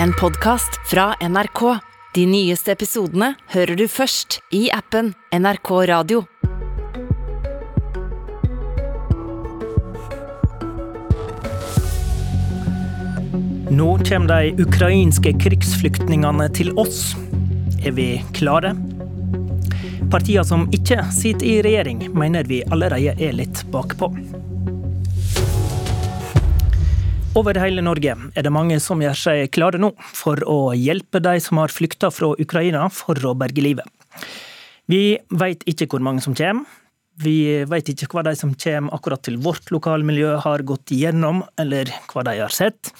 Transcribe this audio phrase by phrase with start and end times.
[0.00, 1.78] en podkast fra NRK.
[2.14, 6.22] De nyeste episodene hører du først i appen NRK Radio.
[13.72, 17.14] Nå kommer de ukrainske krigsflyktningene til oss.
[17.82, 18.74] Er vi klare?
[20.12, 24.12] Partiene som ikke sitter i regjering, mener vi allerede er litt bakpå.
[27.32, 31.38] Over hele Norge er det mange som gjør seg klare nå for å hjelpe de
[31.40, 33.88] som har flykta fra Ukraina for å berge livet.
[34.84, 36.68] Vi vet ikke hvor mange som kommer.
[37.24, 41.88] Vi vet ikke hva de som kommer akkurat til vårt lokalmiljø har gått igjennom, eller
[42.12, 42.92] hva de har sett.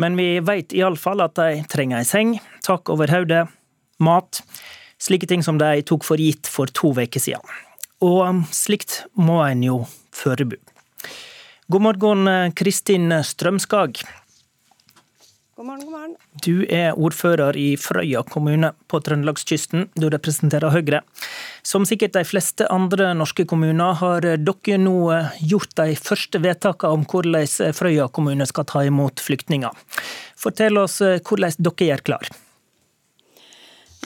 [0.00, 3.44] Men vi vet iallfall at de trenger ei seng, tak over hodet,
[4.00, 4.40] mat,
[4.96, 7.44] slike ting som de tok for gitt for to uker siden.
[8.00, 9.82] Og slikt må en jo
[10.16, 10.77] forberede.
[11.70, 14.00] God morgen, Kristin Strømskag.
[15.56, 16.14] God morgen, god morgen.
[16.44, 19.84] Du er ordfører i Frøya kommune på Trøndelagskysten.
[19.92, 21.02] Du representerer Høyre.
[21.60, 24.96] Som sikkert de fleste andre norske kommuner har dere nå
[25.44, 29.76] gjort de første vedtakene om hvordan Frøya kommune skal ta imot flyktninger.
[30.40, 32.32] Fortell oss hvordan dere gjør klar.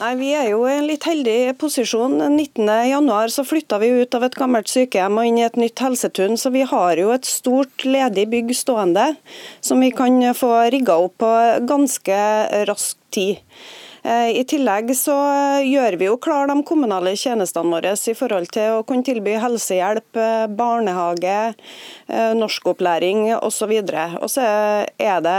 [0.00, 2.16] Nei, Vi er jo i en litt heldig posisjon.
[2.32, 6.38] 19.1 så flytta vi ut av et gammelt sykehjem og inn i et nytt helsetun,
[6.40, 9.10] så vi har jo et stort ledig bygg stående
[9.60, 11.32] som vi kan få rigga opp på
[11.68, 12.18] ganske
[12.70, 13.44] rask tid.
[14.02, 15.14] I tillegg så
[15.62, 20.18] gjør vi jo klar de kommunale tjenestene våre i forhold til å kunne tilby helsehjelp,
[20.58, 21.52] barnehage,
[22.34, 23.70] norskopplæring osv.
[24.18, 25.36] Og så er det,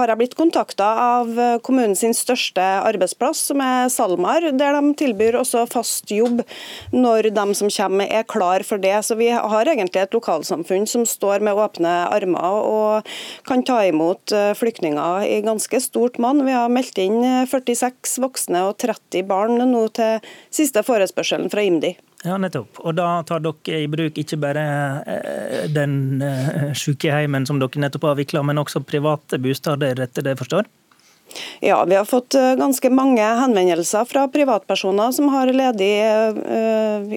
[0.00, 1.34] har jeg blitt kontakta av
[1.66, 6.40] kommunens største arbeidsplass, som er SalMar, der de tilbyr også fast jobb
[6.96, 8.96] når de som kommer er klar for det.
[9.04, 13.12] Så vi har egentlig et lokalsamfunn som står med åpne armer og
[13.44, 16.46] kan ta imot flyktninger i ganske stort monn.
[16.48, 20.22] Vi har meldt inn 46 voksne og 30 barn nå til
[20.54, 21.96] siste forespørselen fra IMDi.
[22.26, 22.80] Ja, nettopp.
[22.82, 24.64] Og da tar dere i bruk ikke bare
[25.70, 26.22] den
[26.74, 30.70] sykehjemmen som dere nettopp avvikla, men også private bosteder, etter det jeg forstår?
[31.60, 35.90] Ja, vi har fått ganske mange henvendelser fra privatpersoner som har ledig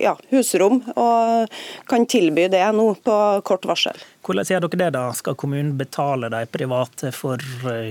[0.02, 1.54] ja, husrom, og
[1.90, 3.18] kan tilby det nå på
[3.48, 3.98] kort varsel.
[4.26, 5.06] Hvordan gjør dere det da?
[5.18, 7.42] Skal kommunen betale de private for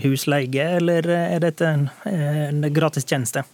[0.05, 3.47] husleie, eller er dette en, en gratistjeneste?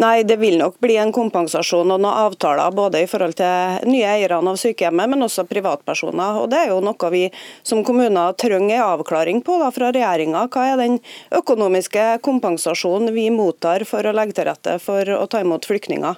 [0.00, 4.06] Nei, det vil nok bli en kompensasjon og noen avtaler både i forhold til nye
[4.08, 6.40] eierne av sykehjemmet, men også privatpersoner.
[6.40, 7.26] Og Det er jo noe vi
[7.62, 10.46] som kommuner trenger avklaring på da, fra regjeringa.
[10.48, 11.00] Hva er den
[11.36, 16.16] økonomiske kompensasjonen vi mottar for å legge til rette for å ta imot flyktninger?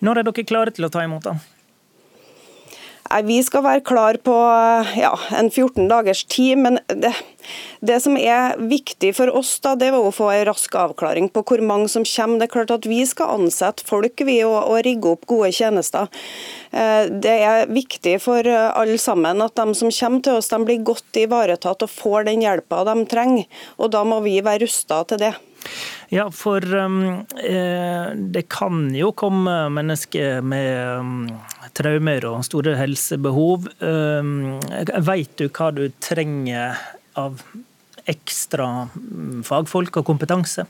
[0.00, 1.59] Når er dere klare til å ta imot, da?
[3.10, 4.34] Vi skal være klar på
[4.94, 7.10] ja, en 14 dagers tid, men det,
[7.82, 11.42] det, som er viktig for oss, da, det var å få en rask avklaring på
[11.42, 12.38] hvor mange som kommer.
[12.38, 16.06] Det er klart at Vi skal ansette folk vi, og, og rigge opp gode tjenester.
[16.70, 21.18] Det er viktig for alle sammen at de som kommer til oss, de blir godt
[21.18, 23.50] ivaretatt og får den hjelpa de trenger.
[23.82, 25.34] og Da må vi være rusta til det.
[26.10, 27.22] Ja, for um,
[28.34, 31.28] det kan jo komme mennesker med um,
[31.76, 33.68] traumer og store helsebehov.
[33.78, 34.58] Um,
[35.06, 36.80] Vet du hva du trenger
[37.20, 37.44] av
[38.10, 38.88] ekstra
[39.46, 40.66] fagfolk og kompetanse?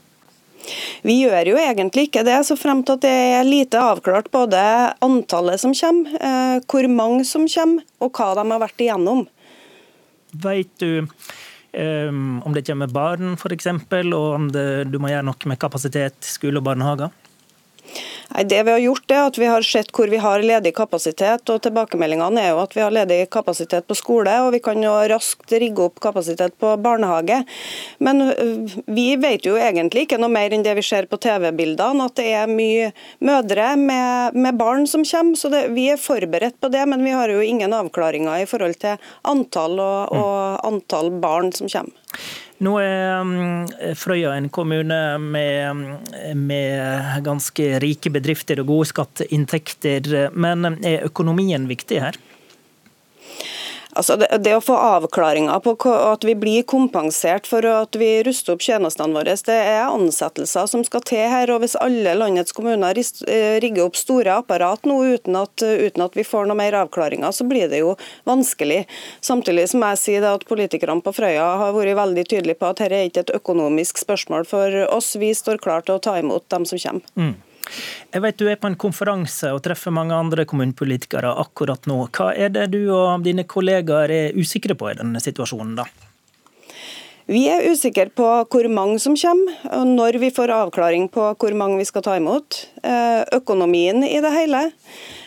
[1.01, 4.59] Vi gjør jo egentlig ikke det, så frem til at det er lite avklart både
[5.01, 9.23] antallet som kommer, hvor mange som kommer, og hva de har vært igjennom.
[10.45, 11.07] Vet du
[11.71, 13.69] Um, om det kommer barn f.eks.,
[14.11, 17.13] og om det, du må gjøre noe med kapasitet skole og barnehager?
[18.31, 21.49] Nei, det Vi har gjort er at vi har sett hvor vi har ledig kapasitet.
[21.49, 24.93] og Tilbakemeldingene er jo at vi har ledig kapasitet på skole, og vi kan jo
[25.11, 27.41] raskt rigge opp kapasitet på barnehage.
[27.99, 28.31] Men
[28.87, 32.29] vi vet jo egentlig ikke noe mer enn det vi ser på TV-bildene, at det
[32.31, 35.35] er mye mødre med, med barn som kommer.
[35.35, 38.79] så det, Vi er forberedt på det, men vi har jo ingen avklaringer i forhold
[38.79, 38.95] til
[39.27, 41.97] antall og, og antall barn som kommer.
[42.61, 45.79] Nå er Frøya en kommune med,
[46.37, 52.19] med, ganske rike bedrifter og gode skatteinntekter, men er økonomien viktig her?
[53.97, 58.55] Altså det, det, å få avklaringer på at vi blir kompensert for at vi ruster
[58.55, 61.51] opp tjenestene våre, det er ansettelser som skal til her.
[61.51, 66.17] og Hvis alle landets kommuner eh, rigger opp store apparat nå uten at, uten at
[66.17, 67.95] vi får noe mer avklaringer, så blir det jo
[68.29, 68.85] vanskelig.
[69.19, 72.97] Samtidig som jeg sier at politikerne på Frøya har vært veldig tydelige på at dette
[72.97, 75.13] er ikke et økonomisk spørsmål for oss.
[75.19, 77.15] Vi står klar til å ta imot dem som kommer.
[77.19, 77.35] Mm.
[78.11, 82.03] Jeg vet du er på en konferanse og treffer mange andre kommunepolitikere akkurat nå.
[82.11, 85.87] Hva er det du og dine kollegaer er usikre på i denne situasjonen, da?
[87.31, 91.55] Vi er usikre på hvor mange som kommer, og når vi får avklaring på hvor
[91.55, 92.57] mange vi skal ta imot.
[92.83, 94.65] Eh, økonomien i det hele.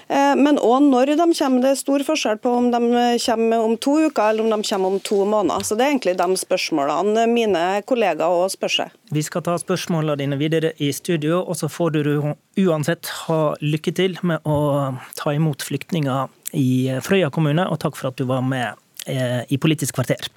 [0.08, 1.62] Eh, men òg når de kommer.
[1.64, 2.80] Det er stor forskjell på om de
[3.24, 5.64] kommer om to uker eller om de kommer om to måneder.
[5.64, 8.94] Så Det er egentlig de spørsmålene mine kollegaer òg spør seg.
[9.10, 12.34] Vi skal ta spørsmålene dine videre i studio, og så får du
[12.64, 18.12] uansett ha lykke til med å ta imot flyktninger i Frøya kommune, og takk for
[18.12, 18.74] at du var med
[19.06, 20.28] eh, i Politisk kvarter.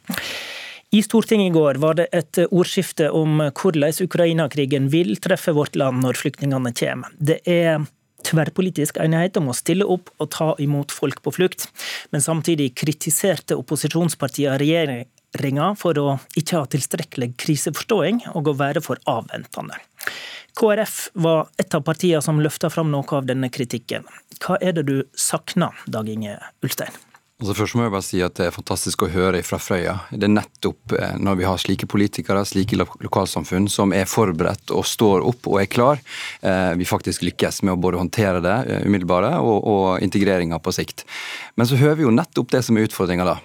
[0.96, 6.00] I Stortinget i går var det et ordskifte om hvordan Ukraina-krigen vil treffe vårt land
[6.00, 7.12] når flyktningene kommer.
[7.20, 7.84] Det er
[8.28, 11.68] tverrpolitisk enighet om å stille opp og ta imot folk på flukt,
[12.12, 16.08] men samtidig kritiserte opposisjonspartiene regjeringa for å
[16.40, 19.80] ikke ha tilstrekkelig kriseforståing og å være for avventende.
[20.58, 24.08] KrF var et av partiene som løfta fram noe av denne kritikken.
[24.42, 26.96] Hva er det du savner, Dag Inge Ulstein?
[27.38, 29.94] Altså først må jeg bare si at Det er fantastisk å høre fra Frøya.
[30.10, 34.88] Det er nettopp eh, når vi har slike politikere, slike lokalsamfunn som er forberedt og
[34.90, 36.02] står opp og er klar,
[36.42, 40.74] eh, vi faktisk lykkes med å både håndtere det eh, umiddelbare og, og integreringa på
[40.80, 41.06] sikt.
[41.54, 43.38] Men så hører vi jo nettopp det som er utfordringa da.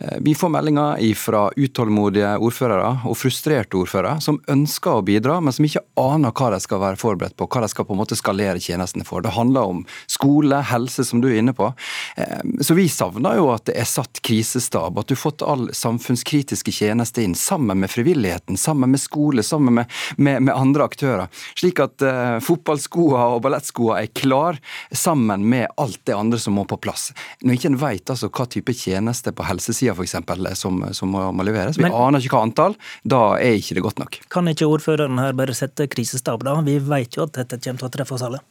[0.00, 5.52] Eh, vi får meldinger fra utålmodige ordførere og frustrerte ordførere som ønsker å bidra, men
[5.52, 8.16] som ikke aner hva de skal være forberedt på, hva de skal på en måte
[8.16, 9.20] skalere tjenestene for.
[9.20, 11.68] Det handler om skole, helse, som du er inne på.
[12.16, 15.68] Eh, så vi savner jo at det er satt krisestab, at du har fått all
[15.76, 21.44] samfunnskritiske tjenester inn, sammen med frivilligheten, sammen med skole, sammen med, med, med andre aktører.
[21.58, 24.56] Slik at uh, fotballskoene og ballettskoene er klar,
[24.88, 27.10] sammen med alt det andre som må på plass.
[27.44, 30.58] Når ikke en vet altså hva type tjenester på helsesiden nettsida f.eks.
[30.58, 31.78] Som, som må leveres.
[31.78, 32.76] Vi Men, aner ikke hva antall.
[33.04, 34.18] Da er ikke det godt nok.
[34.30, 36.60] Kan ikke ordføreren her bare sette krisestab, da?
[36.62, 38.42] Vi vet jo at dette kommer til å treffe oss alle.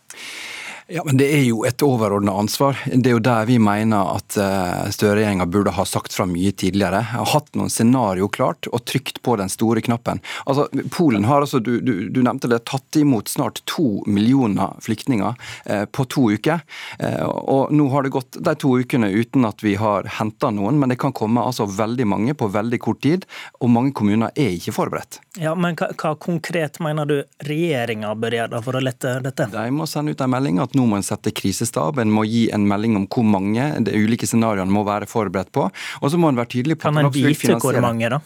[0.93, 2.75] Ja, men Det er jo et overordna ansvar.
[2.85, 6.99] Det er jo der vi mener at eh, Støre-regjeringa burde ha sagt fra mye tidligere.
[7.13, 10.19] Har hatt noen scenario klart og trykt på den store knappen.
[10.43, 15.39] Altså, Polen har altså, du, du, du nevnte det, tatt imot snart to millioner flyktninger
[15.63, 16.59] eh, på to uker.
[16.99, 20.75] Eh, og Nå har det gått de to ukene uten at vi har henta noen,
[20.81, 23.23] men det kan komme altså veldig mange på veldig kort tid.
[23.63, 25.21] Og mange kommuner er ikke forberedt.
[25.39, 27.17] Ja, Men hva, hva konkret mener du
[27.47, 29.47] regjeringa bør gjøre for å lette dette?
[29.55, 32.25] De må sende ut en melding at nå nå må en sette krisestab, en må
[32.27, 35.67] gi en melding om hvor mange de ulike scenarioene må være forberedt på.
[36.01, 38.21] Og så må en være tydelig på Kan en vite hvor mange, da?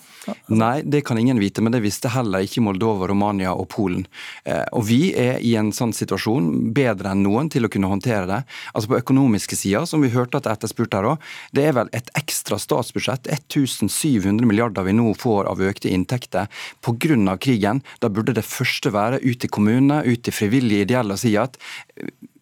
[0.50, 4.06] Nei, det kan ingen vite, men det visste heller ikke Moldova, Romania og Polen.
[4.46, 8.26] Eh, og vi er i en sånn situasjon bedre enn noen til å kunne håndtere
[8.30, 8.42] det.
[8.74, 11.78] Altså På økonomiske sida, som vi hørte at det er etterspurt her òg, det er
[11.78, 16.50] vel et ekstra statsbudsjett, 1700 milliarder vi nå får av økte inntekter
[16.86, 17.38] pga.
[17.38, 17.82] krigen.
[18.02, 21.60] Da burde det første være ut til kommunene, ut til frivillige ideelle og si at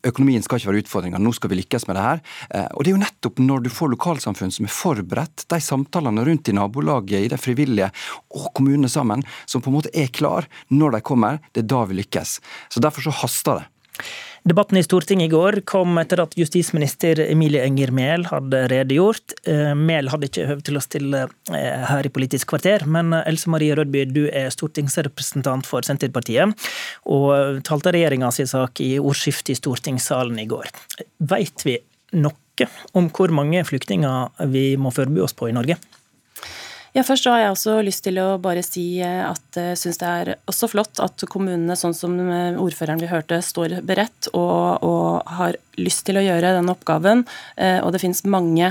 [0.08, 2.24] økonomien skal ikke være utfordringa, nå skal vi lykkes med det her.
[2.50, 6.26] Eh, og Det er jo nettopp når du får lokalsamfunn som er forberedt, de samtalene
[6.28, 7.92] rundt i nabolaget, i det frivillige
[8.34, 11.84] og kommunene sammen, som på en måte er klar når de kommer, det er da
[11.90, 12.40] vi lykkes.
[12.70, 13.68] Så Derfor så haster det.
[14.44, 19.38] Debatten i Stortinget i går kom etter at justisminister Emilie Enger Mehl hadde redegjort.
[19.48, 21.22] Eh, Mehl hadde ikke høvd til å stille
[21.56, 26.68] eh, her i Politisk kvarter, men Else Marie Rødby, du er stortingsrepresentant for Senterpartiet,
[27.08, 30.68] og talte regjeringa sin sak i ordskiftet i stortingssalen i går.
[31.32, 31.80] Veit vi
[32.20, 32.68] noe
[33.00, 35.80] om hvor mange flyktninger vi må forberede oss på i Norge?
[36.94, 40.10] Ja, Først har jeg også lyst til å bare si eh, at jeg syns det
[40.10, 45.32] er også flott at kommunene, sånn som eh, ordføreren vi hørte, står beredt og, og
[45.40, 47.26] har lyst til å gjøre den oppgaven.
[47.58, 48.70] Eh, og det finnes mange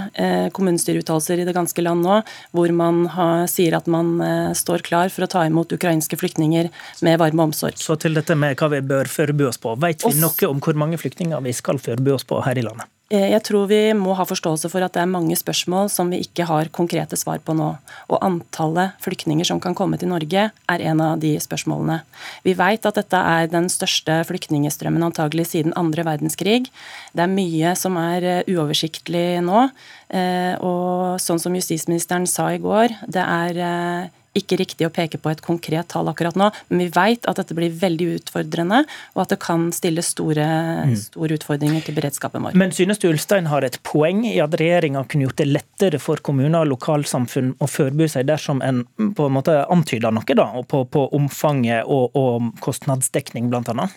[0.54, 2.20] kommunestyreuttalelser i det ganske land nå
[2.54, 4.14] hvor man har, sier at man
[4.54, 6.70] står klar for å ta imot ukrainske flyktninger
[7.02, 7.74] med varme omsorg.
[7.82, 9.74] Så til dette med hva vi bør forberede oss på.
[9.82, 12.86] Vet vi noe om hvor mange flyktninger vi skal forberede oss på her i landet?
[13.12, 16.22] Eh, jeg tror vi må ha forståelse for at det er mange spørsmål som vi
[16.24, 17.68] ikke har konkrete svar på nå.
[18.08, 22.00] Og antallet flyktninger som kan komme til Norge, er en av de spørsmålene.
[22.46, 26.70] Vi vet at dette er den største flyktningstrømmen antagelig siden andre verdenskrig.
[27.12, 29.68] Det er mye som er eh, uoversiktlig nå.
[30.08, 35.30] Eh, og sånn som justisministeren sa i går, det er ikke riktig å peke på
[35.32, 38.82] et konkret tall akkurat nå, men vi vet at dette blir veldig utfordrende,
[39.14, 40.46] og at det kan stille store,
[40.88, 40.94] mm.
[41.08, 42.56] store utfordringer til beredskapen vår.
[42.58, 46.22] Men synes du Ulstein har et poeng i at regjeringa kunne gjort det lettere for
[46.24, 48.84] kommuner og lokalsamfunn å forberede seg dersom en
[49.16, 53.92] på en måte antyder noe da, på, på omfanget og, og kostnadsdekning, blant annet?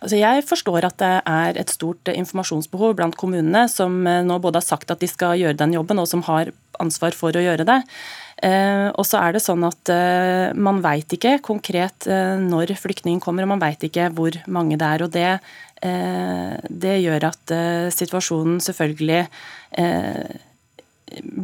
[0.00, 4.66] Altså jeg forstår at det er et stort informasjonsbehov blant kommunene, som nå både har
[4.66, 6.52] sagt at de skal gjøre den jobben, og som har
[6.82, 7.80] ansvar for å gjøre det.
[8.44, 13.22] Eh, og så er det sånn at eh, man veit ikke konkret eh, når flyktningen
[13.24, 15.04] kommer, og man veit ikke hvor mange det er.
[15.06, 15.30] og det,
[16.72, 17.52] det gjør at
[17.92, 19.18] situasjonen selvfølgelig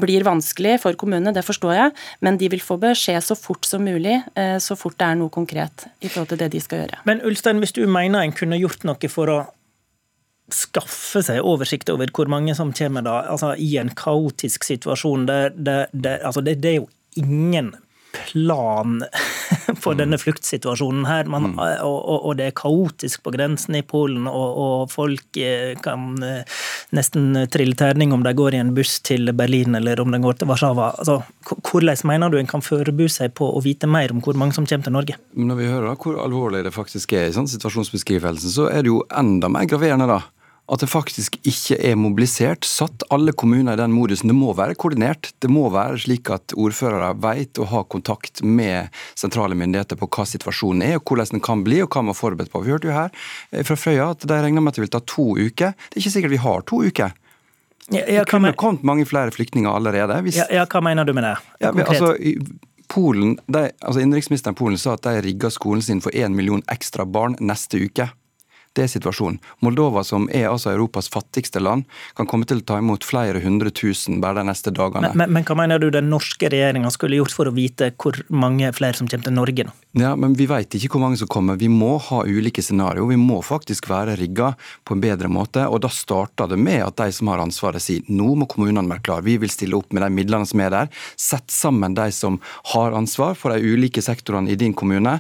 [0.00, 1.92] blir vanskelig for kommunene, det forstår jeg,
[2.24, 4.16] men de vil få beskjed så fort som mulig,
[4.64, 7.02] så fort det er noe konkret i forhold til det de skal gjøre.
[7.06, 9.38] Men Ulstein, hvis du mener en kunne gjort noe for å
[10.56, 15.26] skaffe seg oversikt over hvor mange som kommer da, altså i en kaotisk situasjon.
[15.30, 16.90] Det, det, det, altså det, er jo
[17.20, 17.74] ingen
[18.12, 19.04] plan
[19.82, 21.28] for denne fluktsituasjonen her.
[21.30, 21.60] Man, mm.
[21.84, 26.16] og, og, og, det er kaotisk på grensen i Polen, og, og, folk eh, kan
[26.26, 26.58] eh,
[26.96, 30.40] nesten trille terning om de går i en buss til Berlin eller om de går
[30.40, 30.92] til Warszawa.
[30.98, 31.20] Altså,
[31.70, 34.68] hvordan mener du en kan forberede seg på å vite mer om hvor mange som
[34.68, 35.18] kommer til Norge?
[35.32, 38.92] Når vi hører da, hvor alvorlig det faktisk er i sånn situasjonsbeskrivelsen, så er det
[38.92, 40.22] jo enda mer graverende da
[40.70, 44.30] at det faktisk ikke er mobilisert, satt alle kommuner i den modusen.
[44.30, 45.32] Det må være koordinert.
[45.42, 50.26] Det må være slik at ordførere vet å ha kontakt med sentrale myndigheter på hva
[50.28, 52.62] situasjonen er, og hvordan den kan bli, og hva man er forberedt på.
[52.62, 53.10] Vi hørte jo her
[53.50, 55.74] eh, fra Frøya at de regner med at det vil ta to uker.
[55.74, 57.18] Det er ikke sikkert vi har to uker.
[57.90, 60.22] Ja, ja, det kunne kommet mange flere flyktninger allerede.
[60.22, 60.38] Hvis...
[60.38, 61.34] Ja, ja, hva mener du med det?
[61.64, 62.14] Ja, altså,
[62.92, 67.04] Polen, de, altså Innenriksministeren Polen sa at de rigga skolen sin for én million ekstra
[67.08, 68.12] barn neste uke.
[68.72, 69.36] Det er situasjonen.
[69.60, 71.84] Moldova, som er altså Europas fattigste land,
[72.16, 75.10] kan komme til å ta imot flere hundre tusen bare de neste dagene.
[75.12, 78.16] Men, men, men hva mener du den norske regjeringa skulle gjort for å vite hvor
[78.32, 79.74] mange flere som kommer til Norge nå?
[80.00, 81.58] Ja, men Vi vet ikke hvor mange som kommer.
[81.60, 83.10] Vi må ha ulike scenarioer.
[83.12, 84.54] Vi må faktisk være rigga
[84.88, 85.66] på en bedre måte.
[85.68, 89.04] og Da starter det med at de som har ansvaret sier nå må kommunene være
[89.04, 89.26] klare.
[89.26, 90.88] Vi vil stille opp med de midlene som er der.
[91.20, 92.40] Sett sammen de som
[92.72, 95.18] har ansvar for de ulike sektorene i din kommune.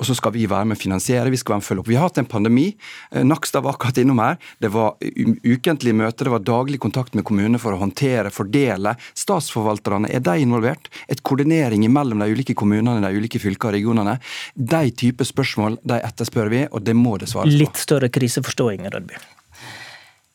[0.00, 1.28] Og så skal vi være med å finansiere.
[1.28, 1.92] Vi skal være med å følge opp.
[1.92, 2.70] Vi har hatt en pandemi.
[3.10, 4.38] Eh, Nakstad var akkurat innom her.
[4.58, 8.96] Det var ukentlige møter, det var daglig kontakt med kommunene for å håndtere, fordele.
[9.18, 10.90] Statsforvalterne, er de involvert?
[11.08, 14.18] Et koordinering mellom de ulike kommunene, de ulike fylkene og regionene.
[14.54, 17.62] De type spørsmål de etterspør vi, og det må det svares på.
[17.64, 19.20] Litt større kriseforståing, Rødby?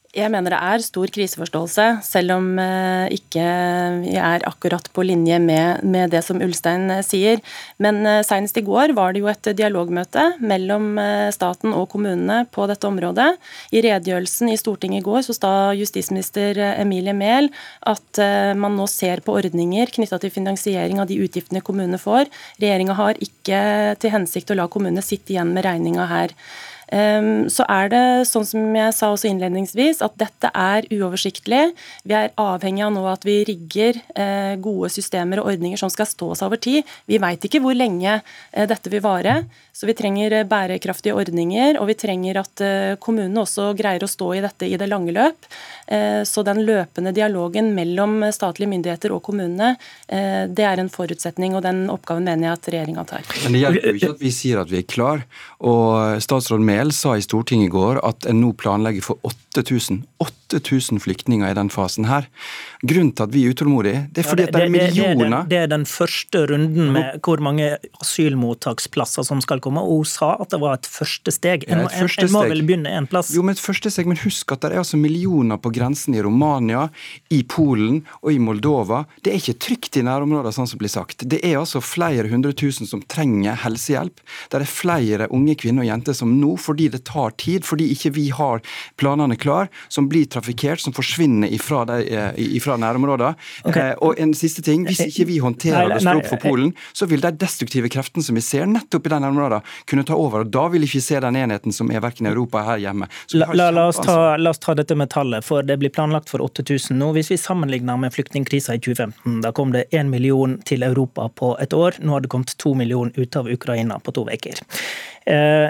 [0.10, 3.44] Jeg mener det er stor kriseforståelse, selv om vi ikke
[4.18, 7.44] er akkurat på linje med, med det som Ulstein eh, sier.
[7.78, 10.98] Men eh, senest i går var det jo et dialogmøte mellom
[11.36, 13.28] staten og kommunene på dette området.
[13.70, 17.52] I redegjørelsen i Stortinget i går så sa justisminister Emilie Mehl
[17.86, 18.22] at
[18.58, 22.32] man nå ser på ordninger knytta til finansiering av de utgiftene kommunene får.
[22.58, 23.62] Regjeringa har ikke
[24.02, 26.34] til hensikt å la kommunene sitte igjen med regninga her.
[26.92, 31.62] Ehm, så er det sånn som jeg sa også innledningsvis, at dette er uoversiktlig.
[32.08, 36.10] Vi er avhengig av nå at vi rigger eh, gode systemer og ordninger som skal
[36.10, 36.88] stå seg over tid.
[37.10, 39.44] Vi veit ikke hvor lenge eh, dette vil vare,
[39.74, 41.78] så vi trenger eh, bærekraftige ordninger.
[41.80, 42.64] Og vi trenger at
[43.02, 45.48] kommunene også greier å stå i dette i det lange løp.
[46.28, 49.72] Så den løpende dialogen mellom statlige myndigheter og kommunene,
[50.08, 53.26] det er en forutsetning, og den oppgaven mener jeg at regjeringa tar.
[53.46, 55.24] Men det hjelper jo ikke at vi sier at vi er klar,
[55.72, 59.20] og statsråd Mehl Mehl sa i Stortinget i går at en nå planlegger for
[59.60, 60.04] 8000.
[60.20, 62.26] 8000 flyktninger i den fasen her.
[62.82, 65.46] Grunnen til at vi er utålmodige, det er fordi ja, det, det, det, er millioner
[65.50, 67.68] det, er den første runden med hvor mange
[68.02, 69.84] asylmottaksplasser som skal komme.
[69.84, 71.68] Og hun sa at det var et første steg.
[71.70, 73.32] En, ja, første en, en må vel begynne en plass?
[73.36, 76.24] Jo, men et første steg, men husk at det er altså millioner på grensen i
[76.26, 76.88] Romania,
[77.36, 79.04] i Polen og i Moldova.
[79.24, 81.28] Det er ikke trygt i nærområdene, sånn som blir sagt.
[81.30, 84.24] Det er altså flere hundre tusen som trenger helsehjelp.
[84.50, 88.14] Det er flere unge kvinner og jenter som nå, fordi det tar tid, fordi ikke
[88.18, 88.64] vi har
[89.00, 93.36] planene klar, som blir trafikkert, som forsvinner ifra, de, eh, ifra nærområdene.
[93.64, 93.90] Okay.
[93.90, 96.74] Eh, og en siste ting, Hvis ikke vi håndterer det og står opp for Polen,
[96.94, 100.42] så vil de destruktive kreftene som vi ser nettopp i de nærområdene, kunne ta over.
[100.42, 103.10] og Da vil vi ikke se den enheten som er verken i Europa her hjemme.
[103.34, 106.30] La, la, la, oss ta, la, oss ta, dette med tallet, for det blir planlagt
[106.30, 107.12] for 8000 nå.
[107.18, 111.56] Hvis vi sammenligner med flyktningkrisa i 2015, da kom det én million til Europa på
[111.60, 112.00] et år.
[112.00, 114.62] Nå har det kommet to millioner ut av Ukraina på to uker.
[115.30, 115.70] Eh,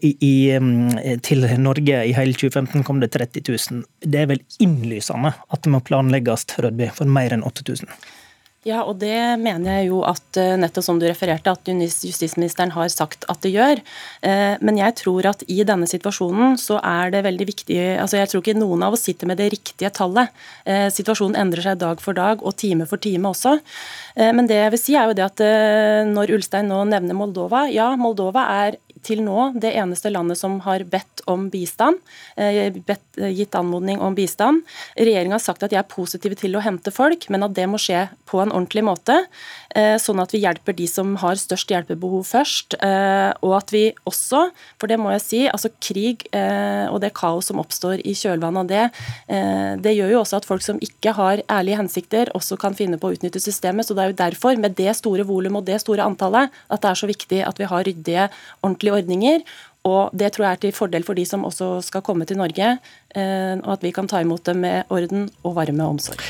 [0.00, 0.34] i,
[1.26, 3.82] til Norge i hele 2015 kom det 30 000.
[4.00, 7.90] Det er vel innlysende at det må planlegges Rødby, for mer enn 8000?
[8.68, 12.90] Ja, og det mener jeg jo at eh, nettopp som du refererte, at justisministeren har
[12.92, 13.80] sagt at det gjør.
[14.60, 18.42] Men jeg tror at i denne situasjonen så er det veldig viktig altså Jeg tror
[18.42, 20.28] ikke noen av oss sitter med det riktige tallet.
[20.92, 23.56] Situasjonen endrer seg dag for dag og time for time også.
[24.20, 25.44] Men det jeg vil si er jo det at
[26.10, 30.84] når Ulstein nå nevner Moldova, ja, Moldova er til nå det eneste landet som har
[30.88, 31.98] bedt om bistand,
[32.36, 34.62] eh, bedt, eh, gitt anmodning om bistand.
[34.96, 37.78] Regjeringa har sagt at de er positive til å hente folk, men at det må
[37.80, 39.16] skje på en ordentlig måte.
[39.74, 42.74] Eh, sånn at vi hjelper de som har størst hjelpebehov først.
[43.42, 47.58] Og at vi også, for det må jeg si, altså krig og det kaos som
[47.58, 51.78] oppstår i kjølvannet av det, det gjør jo også at folk som ikke har ærlige
[51.78, 53.86] hensikter, også kan finne på å utnytte systemet.
[53.86, 56.90] Så det er jo derfor, med det store volumet og det store antallet, at det
[56.90, 58.28] er så viktig at vi har ryddige,
[58.62, 59.42] ordentlige forskjellige ordninger.
[59.84, 62.78] Og Det tror jeg er til fordel for de som også skal komme til Norge,
[63.14, 66.20] eh, og at vi kan ta imot dem med orden og varme og omsorg.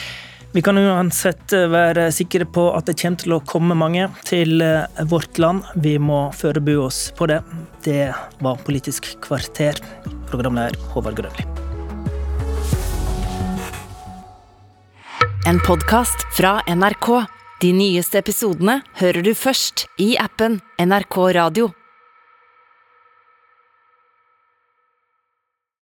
[0.52, 4.62] Vi kan uansett være sikre på at det kommer til å komme mange til
[5.07, 5.62] vårt land.
[5.76, 7.40] Vi må forberede oss på det.
[7.85, 9.79] Det var Politisk kvarter.
[10.26, 11.47] Programleder Håvard Grønli.
[15.47, 17.26] En podkast fra NRK.
[17.61, 21.71] De nyeste episodene hører du først i appen NRK Radio.